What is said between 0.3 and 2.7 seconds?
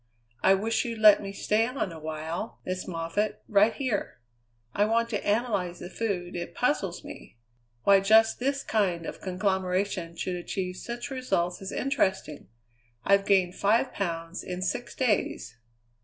I wish you'd let me stay on a while,